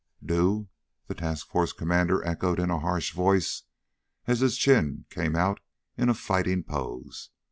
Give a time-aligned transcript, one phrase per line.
[0.25, 0.67] "Do?"
[1.05, 3.65] the task force commander echoed in a harsh voice,
[4.25, 5.59] as his chin came out
[5.95, 7.29] in a fighting pose.